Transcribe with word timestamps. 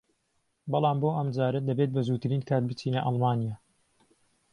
بەڵام 0.71 0.97
بۆ 1.03 1.09
ئەمجارە 1.17 1.59
دەبێت 1.69 1.89
بەزووترین 1.95 2.41
کات 2.49 2.63
بچینە 2.69 2.99
ئەڵمانیا 3.03 3.55